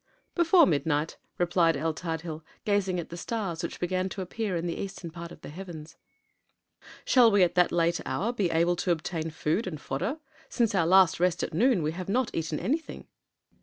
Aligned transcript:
"Before 0.33 0.65
midnight," 0.65 1.19
replied 1.37 1.77
el 1.77 1.93
Tadhil, 1.93 2.41
gazing 2.65 2.99
at 2.99 3.09
the 3.09 3.17
stars 3.17 3.61
which 3.61 3.79
began 3.79 4.09
to 4.09 4.21
appear 4.23 4.55
in 4.55 4.65
the 4.65 4.75
eastern 4.79 5.11
part 5.11 5.31
of 5.31 5.41
the 5.41 5.49
heavens. 5.49 5.95
"Shall 7.05 7.29
we 7.29 7.43
at 7.43 7.53
that 7.53 7.71
late 7.71 8.01
hour 8.03 8.33
be 8.33 8.49
able 8.49 8.75
to 8.77 8.89
obtain 8.89 9.29
food 9.29 9.67
and 9.67 9.79
fodder? 9.79 10.17
Since 10.49 10.73
our 10.73 10.87
last 10.87 11.19
rest 11.19 11.43
at 11.43 11.53
noon 11.53 11.83
we 11.83 11.91
have 11.91 12.09
not 12.09 12.33
eaten 12.33 12.59
anything." 12.59 13.05